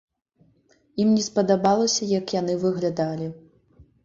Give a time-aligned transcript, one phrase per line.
[1.03, 3.31] Ім не спадабалася, як яны выглядалі.